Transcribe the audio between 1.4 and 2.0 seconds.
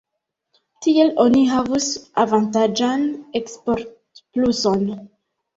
havus